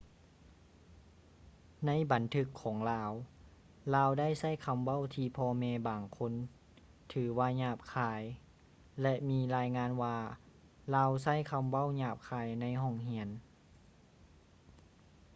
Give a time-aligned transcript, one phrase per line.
[1.85, 3.11] ໃນບັນທຶກຂອງລາວ
[3.95, 6.33] ລາວໄດ້ໃຊ້ຄຳເວົ້າທີ່ພໍ່ແມ່ບາງຄົນ
[7.11, 8.21] ຖືວ່າຫຍາບຄາຍ
[9.01, 10.17] ແລະ ມີລາຍງານວ່າ
[10.95, 13.29] ລາວໃຊ້ຄຳເວົ້າຫຍາບຄາຍໃນຫ້ອງຮຽນ